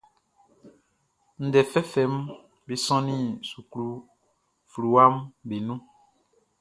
Ndɛ 1.45 1.61
fɛfɛʼm 1.71 2.13
be 2.65 2.73
sɔnnin 2.85 3.25
suklu 3.49 3.87
fluwaʼm 4.71 5.15
be 5.47 5.55
nun. 5.67 5.81